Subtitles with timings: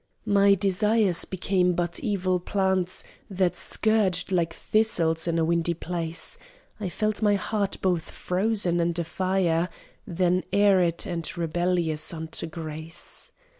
[0.25, 6.39] My desires became but evil plants That scourged like thistles in a windy place;
[6.79, 9.69] I felt my heart both frozen and afire,
[10.07, 13.31] Then arid, and rebellious unto grace.